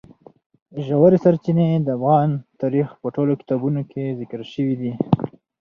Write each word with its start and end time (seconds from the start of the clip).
ژورې 0.85 1.17
سرچینې 1.23 1.67
د 1.85 1.87
افغان 1.97 2.29
تاریخ 2.61 2.87
په 3.01 3.07
ټولو 3.15 3.33
کتابونو 3.41 3.81
کې 3.91 4.15
ذکر 4.19 4.41
شوي 4.53 4.75
دي. 4.81 4.91